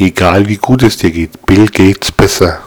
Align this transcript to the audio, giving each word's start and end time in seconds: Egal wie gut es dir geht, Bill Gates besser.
Egal 0.00 0.48
wie 0.48 0.56
gut 0.56 0.82
es 0.82 0.96
dir 0.96 1.10
geht, 1.10 1.44
Bill 1.44 1.66
Gates 1.66 2.10
besser. 2.10 2.62